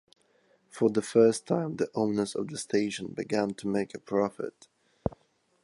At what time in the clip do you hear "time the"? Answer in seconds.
1.45-1.91